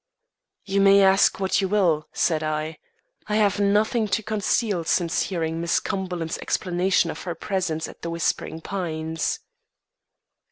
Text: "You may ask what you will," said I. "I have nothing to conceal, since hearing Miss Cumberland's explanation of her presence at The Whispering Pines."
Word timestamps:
"You 0.65 0.81
may 0.81 1.03
ask 1.03 1.39
what 1.39 1.61
you 1.61 1.67
will," 1.67 2.07
said 2.11 2.41
I. 2.41 2.79
"I 3.27 3.35
have 3.35 3.59
nothing 3.59 4.07
to 4.07 4.23
conceal, 4.23 4.83
since 4.83 5.21
hearing 5.21 5.61
Miss 5.61 5.79
Cumberland's 5.79 6.39
explanation 6.39 7.11
of 7.11 7.21
her 7.21 7.35
presence 7.35 7.87
at 7.87 8.01
The 8.01 8.09
Whispering 8.09 8.61
Pines." 8.61 9.41